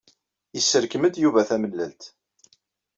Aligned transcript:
Yesserkem-d 0.55 1.15
Yuba 1.21 1.41
tamellalt. 1.49 2.01